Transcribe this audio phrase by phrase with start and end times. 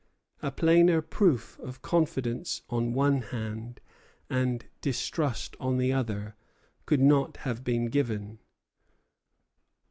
[0.41, 3.79] A plainer proof of confidence on one hand
[4.31, 6.35] and distrust on the other
[6.87, 8.39] could not have been given.